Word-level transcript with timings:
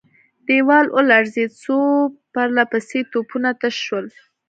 دېوال 0.47 0.85
ولړزېد، 0.91 1.51
څو 1.63 1.75
پرله 2.33 2.63
پسې 2.71 2.99
توپونه 3.11 3.49
تش 3.59 3.75
شول. 3.85 4.05